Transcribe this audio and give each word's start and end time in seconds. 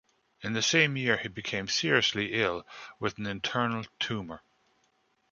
In 0.41 0.53
the 0.53 0.63
same 0.63 0.97
year 0.97 1.17
he 1.17 1.27
became 1.27 1.67
seriously 1.67 2.33
ill 2.33 2.65
with 2.99 3.19
an 3.19 3.27
internal 3.27 3.85
tumour. 3.99 4.41